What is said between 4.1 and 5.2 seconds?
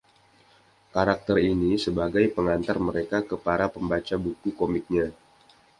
buku komiknya.